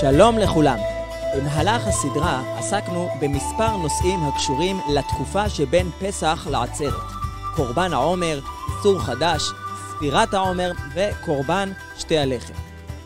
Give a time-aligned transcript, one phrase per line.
[0.00, 0.78] שלום לכולם.
[1.36, 7.10] במהלך הסדרה עסקנו במספר נושאים הקשורים לתקופה שבין פסח לעצרת.
[7.54, 9.42] קורבן העומר, איסור חדש,
[9.90, 12.54] ספירת העומר וקורבן שתי הלחם.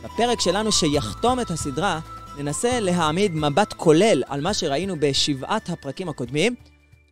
[0.04, 2.00] בפרק שלנו שיחתום את הסדרה,
[2.38, 6.54] ננסה להעמיד מבט כולל על מה שראינו בשבעת הפרקים הקודמים,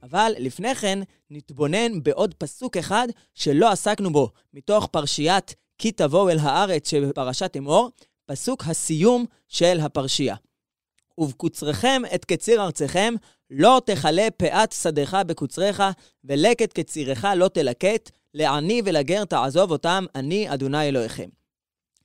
[0.02, 0.98] אבל לפני כן
[1.30, 7.90] נתבונן בעוד פסוק אחד שלא עסקנו בו, מתוך פרשיית כי תבואו אל הארץ שבפרשת אמור,
[8.28, 10.36] פסוק הסיום של הפרשייה.
[11.18, 13.14] ובקוצריכם את קציר ארצכם,
[13.50, 15.82] לא תכלה פאת שדך בקוצריך,
[16.24, 21.28] ולקט קצירך לא תלקט, לעני ולגר תעזוב אותם, אני אדוני אלוהיכם.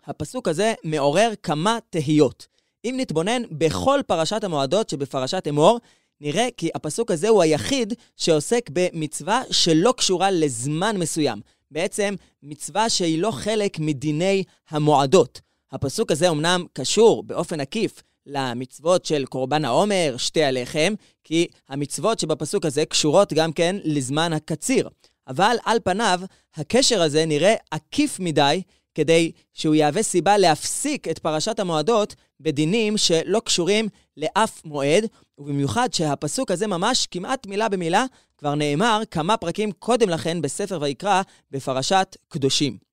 [0.06, 2.48] הפסוק הזה מעורר כמה תהיות.
[2.86, 5.80] אם נתבונן בכל פרשת המועדות שבפרשת אמור,
[6.22, 11.42] נראה כי הפסוק הזה הוא היחיד שעוסק במצווה שלא קשורה לזמן מסוים.
[11.72, 15.42] בעצם מצווה שהיא לא חלק מדיני המועדות.
[15.74, 20.94] הפסוק הזה אמנם קשור באופן עקיף למצוות של קורבן העומר, שתי הלחם,
[21.24, 24.90] כי המצוות שבפסוק הזה קשורות גם כן לזמן הקציר.
[25.28, 26.22] אבל על פניו,
[26.56, 28.62] הקשר הזה נראה עקיף מדי
[28.96, 35.06] כדי שהוא יהווה סיבה להפסיק את פרשת המועדות בדינים שלא קשורים לאף מועד,
[35.38, 38.06] ובמיוחד שהפסוק הזה ממש כמעט מילה במילה
[38.38, 42.93] כבר נאמר כמה פרקים קודם לכן בספר ויקרא בפרשת קדושים.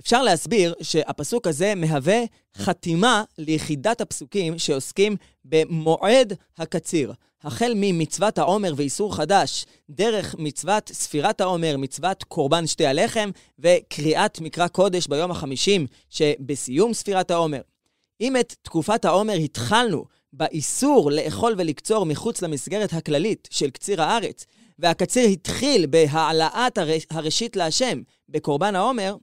[0.00, 2.18] אפשר להסביר שהפסוק הזה מהווה
[2.56, 7.12] חתימה ליחידת הפסוקים שעוסקים במועד הקציר.
[7.42, 14.68] החל ממצוות העומר ואיסור חדש, דרך מצוות ספירת העומר, מצוות קורבן שתי הלחם, וקריאת מקרא
[14.68, 17.60] קודש ביום החמישים שבסיום ספירת העומר.
[18.20, 24.46] אם את תקופת העומר התחלנו באיסור לאכול ולקצור מחוץ למסגרת הכללית של קציר הארץ,
[24.78, 26.78] והקציר התחיל בהעלאת
[27.10, 29.16] הראשית להשם בקורבן העומר,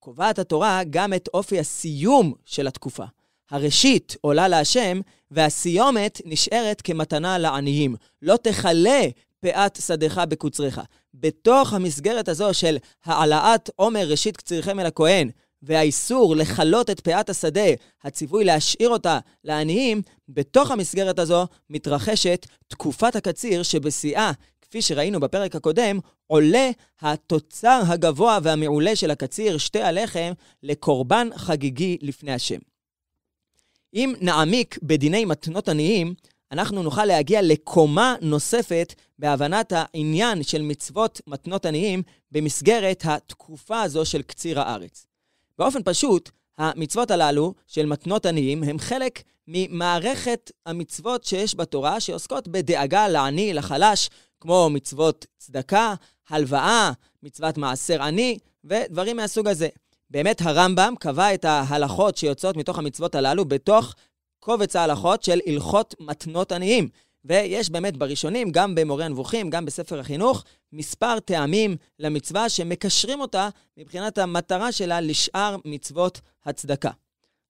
[0.00, 3.04] קובעת התורה גם את אופי הסיום של התקופה.
[3.50, 5.00] הראשית עולה להשם,
[5.30, 7.96] והסיומת נשארת כמתנה לעניים.
[8.22, 9.02] לא תכלה
[9.40, 10.80] פאת שדך בקוצריך.
[11.14, 15.30] בתוך המסגרת הזו של העלאת עומר ראשית קצירכם אל הכהן,
[15.62, 17.70] והאיסור לכלות את פאת השדה,
[18.04, 24.32] הציווי להשאיר אותה לעניים, בתוך המסגרת הזו מתרחשת תקופת הקציר שבשיאה
[24.70, 26.70] כפי שראינו בפרק הקודם, עולה
[27.00, 30.32] התוצר הגבוה והמעולה של הקציר, שתי הלחם,
[30.62, 32.58] לקורבן חגיגי לפני השם.
[33.94, 36.14] אם נעמיק בדיני מתנות עניים,
[36.52, 42.02] אנחנו נוכל להגיע לקומה נוספת בהבנת העניין של מצוות מתנות עניים
[42.32, 45.06] במסגרת התקופה הזו של קציר הארץ.
[45.58, 53.08] באופן פשוט, המצוות הללו של מתנות עניים הם חלק ממערכת המצוות שיש בתורה שעוסקות בדאגה
[53.08, 54.10] לעני, לחלש,
[54.40, 55.94] כמו מצוות צדקה,
[56.28, 56.92] הלוואה,
[57.22, 59.68] מצוות מעשר עני ודברים מהסוג הזה.
[60.10, 63.94] באמת הרמב"ם קבע את ההלכות שיוצאות מתוך המצוות הללו בתוך
[64.40, 66.88] קובץ ההלכות של הלכות מתנות עניים.
[67.24, 74.18] ויש באמת בראשונים, גם במורה הנבוכים, גם בספר החינוך, מספר טעמים למצווה שמקשרים אותה מבחינת
[74.18, 76.90] המטרה שלה לשאר מצוות הצדקה.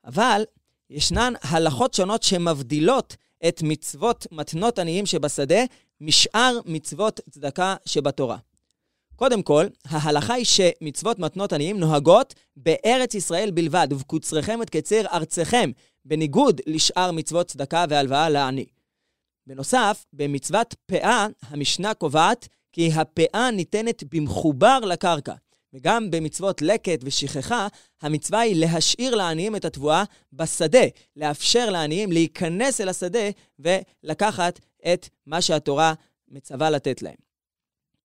[0.05, 0.45] אבל
[0.91, 3.17] ישנן הלכות שונות שמבדילות
[3.49, 5.65] את מצוות מתנות עניים שבשדה
[6.01, 8.37] משאר מצוות צדקה שבתורה.
[9.17, 15.71] קודם כל, ההלכה היא שמצוות מתנות עניים נוהגות בארץ ישראל בלבד, ובקוצריכם את קציר ארצכם,
[16.05, 18.67] בניגוד לשאר מצוות צדקה והלוואה לעני.
[19.47, 25.35] בנוסף, במצוות פאה, המשנה קובעת כי הפאה ניתנת במחובר לקרקע.
[25.73, 27.69] וגם במצוות לקט ושכחה,
[28.03, 30.85] המצווה היא להשאיר לעניים את התבואה בשדה,
[31.17, 33.29] לאפשר לעניים להיכנס אל השדה
[33.59, 34.61] ולקחת
[34.93, 35.95] את מה שהתורה
[36.29, 37.17] מצווה לתת להם.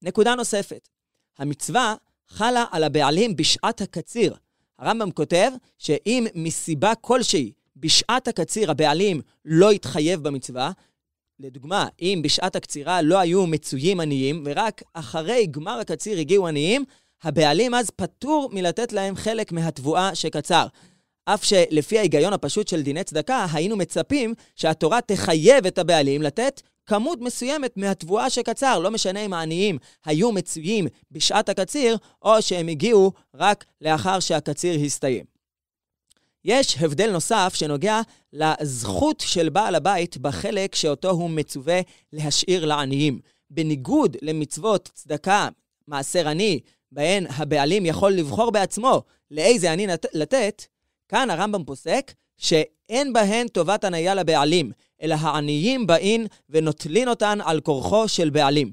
[0.01, 0.89] נקודה נוספת,
[1.37, 1.95] המצווה
[2.27, 4.35] חלה על הבעלים בשעת הקציר.
[4.79, 10.71] הרמב"ם כותב שאם מסיבה כלשהי בשעת הקציר הבעלים לא התחייב במצווה,
[11.39, 16.85] לדוגמה, אם בשעת הקצירה לא היו מצויים עניים, ורק אחרי גמר הקציר הגיעו עניים,
[17.23, 20.67] הבעלים אז פטור מלתת להם חלק מהתבואה שקצר.
[21.25, 27.21] אף שלפי ההיגיון הפשוט של דיני צדקה, היינו מצפים שהתורה תחייב את הבעלים לתת כמות
[27.21, 33.65] מסוימת מהתבואה שקצר, לא משנה אם העניים היו מצויים בשעת הקציר, או שהם הגיעו רק
[33.81, 35.25] לאחר שהקציר הסתיים.
[36.45, 38.01] יש הבדל נוסף שנוגע
[38.33, 41.81] לזכות של בעל הבית בחלק שאותו הוא מצווה
[42.13, 43.19] להשאיר לעניים.
[43.49, 45.49] בניגוד למצוות צדקה,
[45.87, 46.59] מעשר עני,
[46.91, 49.01] בהן הבעלים יכול לבחור בעצמו
[49.31, 50.65] לאיזה עני לתת,
[51.07, 54.71] כאן הרמב"ם פוסק שאין בהן טובת הניה לבעלים,
[55.01, 58.71] אלא העניים באים ונוטלין אותן על כורחו של בעלים.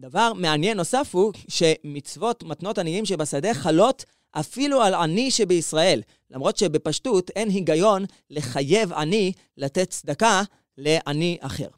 [0.00, 7.30] דבר מעניין נוסף הוא שמצוות מתנות עניים שבשדה חלות אפילו על עני שבישראל, למרות שבפשטות
[7.30, 10.42] אין היגיון לחייב עני לתת צדקה
[10.78, 11.68] לעני אחר.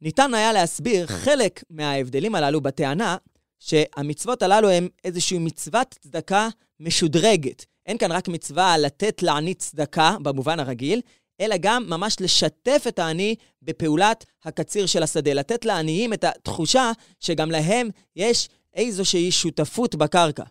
[0.00, 3.16] ניתן היה להסביר חלק מההבדלים הללו בטענה
[3.58, 6.48] שהמצוות הללו הן איזושהי מצוות צדקה
[6.80, 7.64] משודרגת.
[7.90, 11.00] אין כאן רק מצווה לתת לעני צדקה במובן הרגיל,
[11.40, 17.50] אלא גם ממש לשתף את העני בפעולת הקציר של השדה, לתת לעניים את התחושה שגם
[17.50, 20.42] להם יש איזושהי שותפות בקרקע.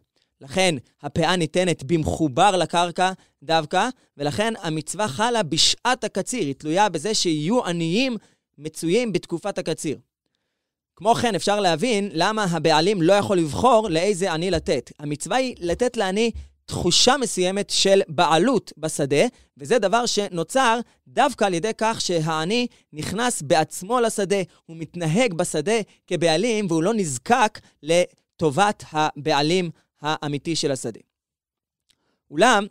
[0.42, 3.12] לכן הפאה ניתנת במחובר לקרקע
[3.44, 8.18] דווקא, ולכן המצווה חלה בשעת הקציר, היא תלויה בזה שיהיו עניים
[8.58, 9.98] מצויים בתקופת הקציר.
[10.96, 14.92] כמו כן, אפשר להבין למה הבעלים לא יכול לבחור לאיזה עני לתת.
[15.00, 16.32] המצווה היא לתת לעני
[16.70, 19.26] תחושה מסוימת של בעלות בשדה,
[19.58, 24.36] וזה דבר שנוצר דווקא על ידי כך שהעני נכנס בעצמו לשדה,
[24.66, 29.70] הוא מתנהג בשדה כבעלים, והוא לא נזקק לטובת הבעלים
[30.02, 31.00] האמיתי של השדה.
[32.32, 32.66] אולם,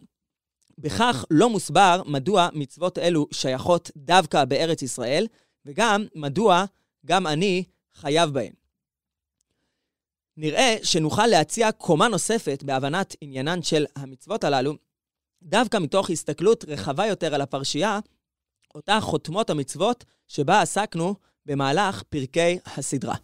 [0.78, 5.26] בכך לא מוסבר מדוע מצוות אלו שייכות דווקא בארץ ישראל,
[5.66, 6.64] וגם מדוע
[7.06, 8.52] גם אני חייב בהן.
[10.40, 14.74] נראה שנוכל להציע קומה נוספת בהבנת עניינן של המצוות הללו,
[15.42, 18.00] דווקא מתוך הסתכלות רחבה יותר על הפרשייה,
[18.74, 21.14] אותה חותמות המצוות שבה עסקנו
[21.46, 23.14] במהלך פרקי הסדרה.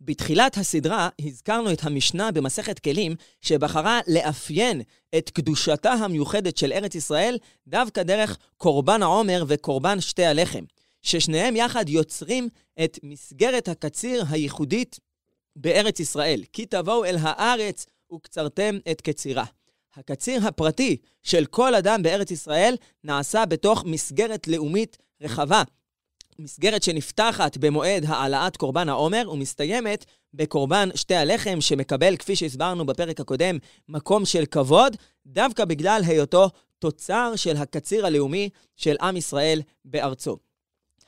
[0.00, 4.82] בתחילת הסדרה הזכרנו את המשנה במסכת כלים, שבחרה לאפיין
[5.18, 10.64] את קדושתה המיוחדת של ארץ ישראל דווקא דרך קורבן העומר וקורבן שתי הלחם,
[11.02, 12.48] ששניהם יחד יוצרים
[12.84, 15.09] את מסגרת הקציר הייחודית
[15.56, 16.42] בארץ ישראל.
[16.52, 19.44] כי תבואו אל הארץ וקצרתם את קצירה.
[19.96, 22.74] הקציר הפרטי של כל אדם בארץ ישראל
[23.04, 25.62] נעשה בתוך מסגרת לאומית רחבה,
[26.38, 30.04] מסגרת שנפתחת במועד העלאת קורבן העומר ומסתיימת
[30.34, 33.58] בקורבן שתי הלחם, שמקבל, כפי שהסברנו בפרק הקודם,
[33.88, 36.48] מקום של כבוד, דווקא בגלל היותו
[36.78, 40.36] תוצר של הקציר הלאומי של עם ישראל בארצו.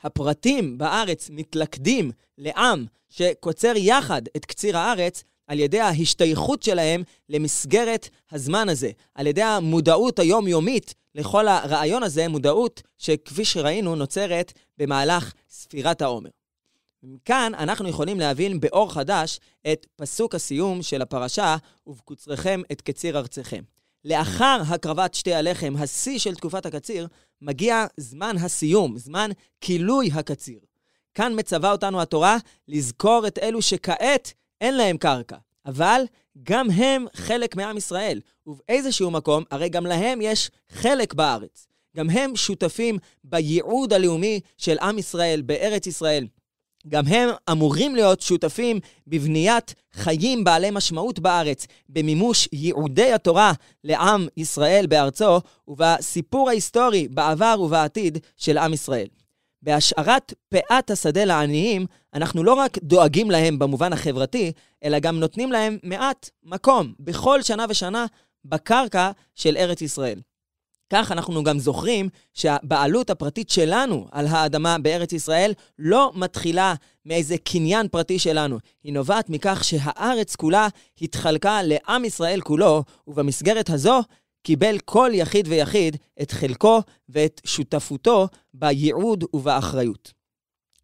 [0.03, 8.69] הפרטים בארץ מתלכדים לעם שקוצר יחד את קציר הארץ, על ידי ההשתייכות שלהם למסגרת הזמן
[8.69, 16.29] הזה, על ידי המודעות היומיומית לכל הרעיון הזה, מודעות שכפי שראינו נוצרת במהלך ספירת העומר.
[17.03, 19.39] מכאן אנחנו יכולים להבין באור חדש
[19.71, 21.57] את פסוק הסיום של הפרשה,
[21.87, 23.63] ובקוצריכם את קציר ארציכם.
[24.05, 27.07] לאחר הקרבת שתי הלחם, השיא של תקופת הקציר,
[27.43, 29.29] מגיע זמן הסיום, זמן
[29.61, 30.59] כילוי הקציר.
[31.13, 32.37] כאן מצווה אותנו התורה
[32.67, 36.03] לזכור את אלו שכעת אין להם קרקע, אבל
[36.43, 41.67] גם הם חלק מעם ישראל, ובאיזשהו מקום, הרי גם להם יש חלק בארץ.
[41.97, 46.27] גם הם שותפים בייעוד הלאומי של עם ישראל בארץ ישראל.
[46.87, 53.53] גם הם אמורים להיות שותפים בבניית חיים בעלי משמעות בארץ, במימוש ייעודי התורה
[53.83, 59.07] לעם ישראל בארצו, ובסיפור ההיסטורי בעבר ובעתיד של עם ישראל.
[59.61, 64.51] בהשארת פאת השדה לעניים, אנחנו לא רק דואגים להם במובן החברתי,
[64.83, 68.05] אלא גם נותנים להם מעט מקום בכל שנה ושנה
[68.45, 70.19] בקרקע של ארץ ישראל.
[70.95, 76.73] כך אנחנו גם זוכרים שהבעלות הפרטית שלנו על האדמה בארץ ישראל לא מתחילה
[77.05, 78.57] מאיזה קניין פרטי שלנו.
[78.83, 80.67] היא נובעת מכך שהארץ כולה
[81.01, 84.01] התחלקה לעם ישראל כולו, ובמסגרת הזו
[84.43, 90.13] קיבל כל יחיד ויחיד את חלקו ואת שותפותו בייעוד ובאחריות.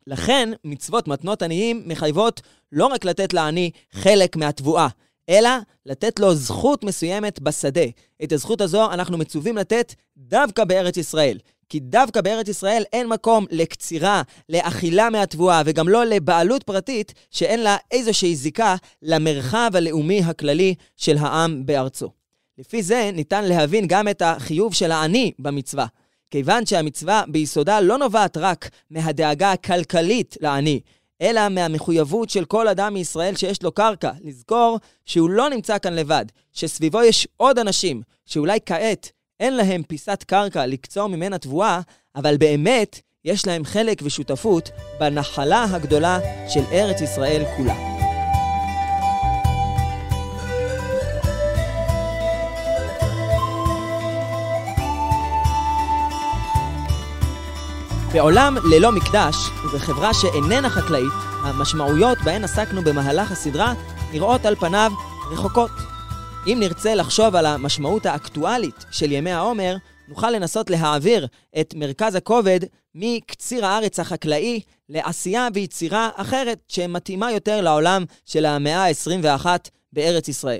[0.07, 4.87] לכן, מצוות מתנות עניים מחייבות לא רק לתת לעני חלק מהתבואה,
[5.29, 5.49] אלא
[5.85, 7.85] לתת לו זכות מסוימת בשדה.
[8.23, 11.37] את הזכות הזו אנחנו מצווים לתת דווקא בארץ ישראל.
[11.69, 17.77] כי דווקא בארץ ישראל אין מקום לקצירה, לאכילה מהתבואה, וגם לא לבעלות פרטית שאין לה
[17.91, 22.09] איזושהי זיקה למרחב הלאומי הכללי של העם בארצו.
[22.57, 25.85] לפי זה ניתן להבין גם את החיוב של העני במצווה.
[26.31, 30.79] כיוון שהמצווה ביסודה לא נובעת רק מהדאגה הכלכלית לעני,
[31.21, 36.25] אלא מהמחויבות של כל אדם מישראל שיש לו קרקע, לזכור שהוא לא נמצא כאן לבד,
[36.53, 41.81] שסביבו יש עוד אנשים, שאולי כעת אין להם פיסת קרקע לקצור ממנה תבואה,
[42.15, 48.08] אבל באמת יש להם חלק ושותפות בנחלה הגדולה של ארץ ישראל כולה.
[58.13, 59.35] בעולם ללא מקדש,
[59.65, 61.13] ובחברה שאיננה חקלאית,
[61.43, 63.73] המשמעויות בהן עסקנו במהלך הסדרה
[64.11, 64.91] נראות על פניו
[65.31, 65.71] רחוקות.
[66.47, 69.75] אם נרצה לחשוב על המשמעות האקטואלית של ימי העומר,
[70.07, 71.27] נוכל לנסות להעביר
[71.59, 72.59] את מרכז הכובד
[72.95, 79.45] מקציר הארץ החקלאי לעשייה ויצירה אחרת שמתאימה יותר לעולם של המאה ה-21
[79.93, 80.59] בארץ ישראל.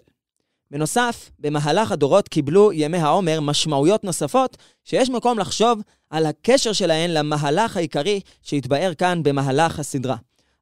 [0.71, 5.79] בנוסף, במהלך הדורות קיבלו ימי העומר משמעויות נוספות, שיש מקום לחשוב
[6.09, 10.15] על הקשר שלהן למהלך העיקרי שהתבאר כאן במהלך הסדרה.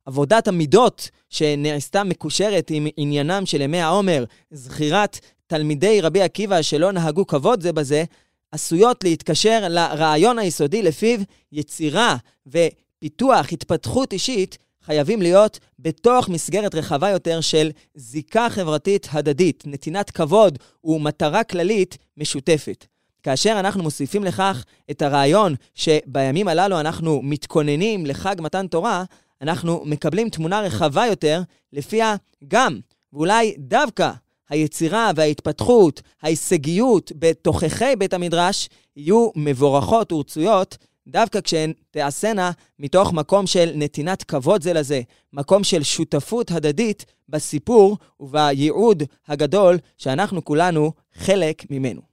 [0.06, 7.27] עבודת המידות שנעשתה מקושרת עם עניינם של ימי העומר, זכירת תלמידי רבי עקיבא שלא נהגו
[7.27, 8.04] כבוד זה בזה,
[8.51, 11.20] עשויות להתקשר לרעיון היסודי לפיו
[11.51, 20.12] יצירה ופיתוח, התפתחות אישית, חייבים להיות בתוך מסגרת רחבה יותר של זיקה חברתית הדדית, נתינת
[20.12, 22.86] כבוד ומטרה כללית משותפת.
[23.27, 29.03] כאשר אנחנו מוסיפים לכך את הרעיון שבימים הללו אנחנו מתכוננים לחג מתן תורה,
[29.41, 31.41] אנחנו מקבלים תמונה רחבה יותר,
[31.74, 32.15] לפיה
[32.48, 32.79] גם,
[33.13, 34.12] ואולי דווקא,
[34.50, 43.72] היצירה וההתפתחות, ההישגיות בתוככי בית המדרש, יהיו מבורכות ורצויות, דווקא כשהן תיעשינה מתוך מקום של
[43.75, 45.01] נתינת כבוד זה לזה,
[45.34, 52.07] מקום של שותפות הדדית בסיפור ובייעוד הגדול שאנחנו כולנו חלק ממנו.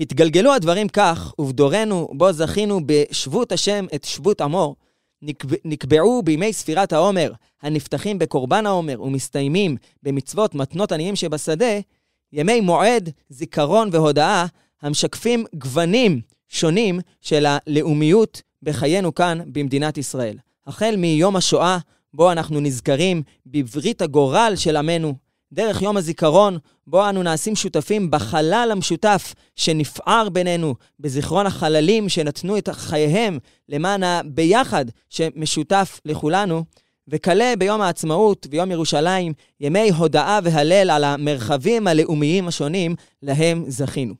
[0.00, 4.76] התגלגלו הדברים כך, ובדורנו בו זכינו בשבות השם את שבות עמו,
[5.22, 11.78] נקבע, נקבעו בימי ספירת העומר, הנפתחים בקורבן העומר ומסתיימים במצוות מתנות עניים שבשדה,
[12.32, 14.46] ימי מועד, זיכרון והודאה,
[14.82, 20.38] המשקפים גוונים שונים של הלאומיות בחיינו כאן במדינת ישראל.
[20.66, 21.78] החל מיום השואה,
[22.14, 25.14] בו אנחנו נזכרים בברית הגורל של עמנו,
[25.52, 32.68] דרך יום הזיכרון, בו אנו נעשים שותפים בחלל המשותף שנפער בינינו, בזיכרון החללים שנתנו את
[32.68, 33.38] חייהם
[33.68, 36.64] למען הביחד שמשותף לכולנו,
[37.08, 44.14] וכלה ביום העצמאות ויום ירושלים, ימי הודאה והלל על המרחבים הלאומיים השונים להם זכינו.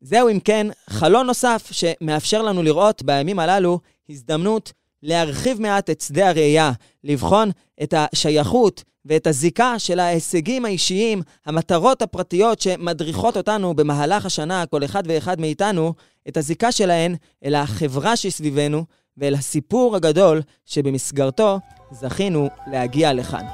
[0.00, 4.72] זהו אם כן חלון נוסף שמאפשר לנו לראות בימים הללו הזדמנות
[5.02, 6.72] להרחיב מעט את שדה הראייה,
[7.04, 7.50] לבחון
[7.82, 15.02] את השייכות ואת הזיקה של ההישגים האישיים, המטרות הפרטיות שמדריכות אותנו במהלך השנה, כל אחד
[15.06, 15.94] ואחד מאיתנו,
[16.28, 18.84] את הזיקה שלהן אל החברה שסביבנו
[19.16, 21.58] ואל הסיפור הגדול שבמסגרתו
[21.90, 23.44] זכינו להגיע לכאן.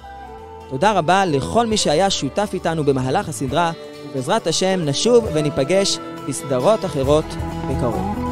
[0.71, 3.73] תודה רבה לכל מי שהיה שותף איתנו במהלך הסדרה,
[4.11, 7.25] ובעזרת השם נשוב וניפגש בסדרות אחרות
[7.71, 8.28] בקרוב.